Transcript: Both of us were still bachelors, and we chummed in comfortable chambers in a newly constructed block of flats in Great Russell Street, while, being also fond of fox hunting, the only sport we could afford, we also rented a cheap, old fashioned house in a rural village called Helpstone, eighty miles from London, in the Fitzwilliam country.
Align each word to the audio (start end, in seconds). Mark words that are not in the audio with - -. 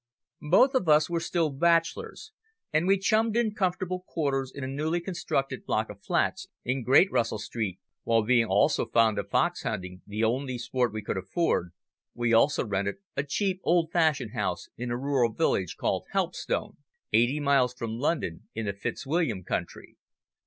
Both 0.49 0.73
of 0.73 0.89
us 0.89 1.11
were 1.11 1.19
still 1.19 1.51
bachelors, 1.51 2.31
and 2.73 2.87
we 2.87 2.97
chummed 2.97 3.37
in 3.37 3.53
comfortable 3.53 4.03
chambers 4.15 4.51
in 4.51 4.63
a 4.63 4.67
newly 4.67 4.99
constructed 4.99 5.63
block 5.63 5.91
of 5.91 6.01
flats 6.03 6.47
in 6.65 6.81
Great 6.81 7.11
Russell 7.11 7.37
Street, 7.37 7.77
while, 8.03 8.23
being 8.23 8.47
also 8.47 8.87
fond 8.87 9.19
of 9.19 9.29
fox 9.29 9.61
hunting, 9.61 10.01
the 10.07 10.23
only 10.23 10.57
sport 10.57 10.91
we 10.91 11.03
could 11.03 11.17
afford, 11.17 11.71
we 12.15 12.33
also 12.33 12.65
rented 12.65 12.95
a 13.15 13.21
cheap, 13.23 13.59
old 13.63 13.91
fashioned 13.91 14.33
house 14.33 14.69
in 14.75 14.89
a 14.89 14.97
rural 14.97 15.31
village 15.33 15.77
called 15.77 16.05
Helpstone, 16.13 16.77
eighty 17.13 17.39
miles 17.39 17.75
from 17.75 17.99
London, 17.99 18.49
in 18.55 18.65
the 18.65 18.73
Fitzwilliam 18.73 19.43
country. 19.43 19.97